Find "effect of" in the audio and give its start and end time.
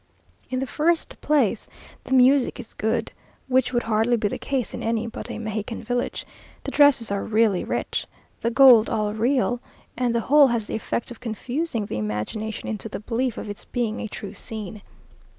10.75-11.19